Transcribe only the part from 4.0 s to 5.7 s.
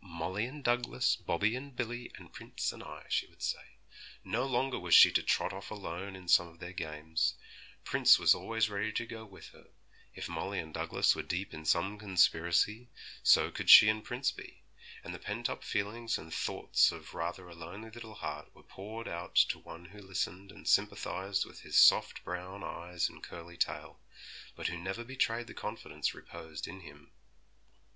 No longer was she to trot off